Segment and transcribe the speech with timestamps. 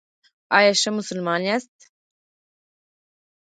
[0.57, 1.75] ایا ښه مسلمان یاست؟